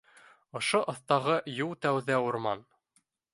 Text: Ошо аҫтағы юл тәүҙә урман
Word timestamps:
Ошо 0.59 0.79
аҫтағы 0.93 1.35
юл 1.59 1.75
тәүҙә 1.85 2.17
урман 2.29 2.65